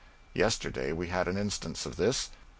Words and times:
Yesterday 0.33 0.91
we 0.93 1.09
had 1.09 1.27
an 1.27 1.37
instance 1.37 1.85
of 1.85 1.95
this. 1.95 2.31